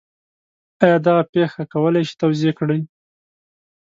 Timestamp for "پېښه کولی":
1.33-2.03